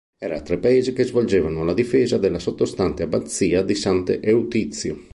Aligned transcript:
Era 0.17 0.41
tra 0.41 0.55
i 0.55 0.59
paesi 0.59 0.93
che 0.93 1.03
svolgevano 1.03 1.63
la 1.63 1.75
difesa 1.75 2.17
della 2.17 2.39
sottostante 2.39 3.03
abbazia 3.03 3.61
di 3.61 3.75
Sant'Eutizio. 3.75 4.97